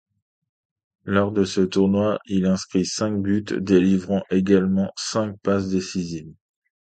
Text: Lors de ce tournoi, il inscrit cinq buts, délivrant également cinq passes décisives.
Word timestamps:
Lors 1.05 1.31
de 1.31 1.43
ce 1.43 1.61
tournoi, 1.61 2.17
il 2.25 2.47
inscrit 2.47 2.87
cinq 2.87 3.21
buts, 3.21 3.43
délivrant 3.47 4.23
également 4.31 4.91
cinq 4.95 5.37
passes 5.43 5.69
décisives. 5.69 6.33